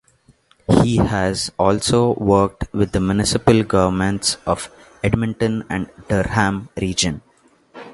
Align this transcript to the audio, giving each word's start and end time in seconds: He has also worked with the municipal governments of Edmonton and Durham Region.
He 0.81 0.95
has 0.97 1.51
also 1.59 2.15
worked 2.15 2.73
with 2.73 2.91
the 2.91 2.99
municipal 2.99 3.61
governments 3.61 4.37
of 4.47 4.71
Edmonton 5.03 5.63
and 5.69 5.91
Durham 6.09 6.69
Region. 6.75 7.21